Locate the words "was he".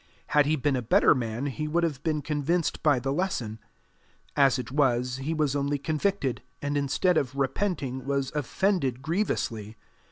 4.71-5.31